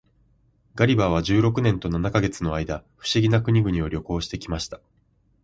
[0.73, 4.81] ガリバーは十六年と七ヵ月の間、不思議な国々を旅行して来ました。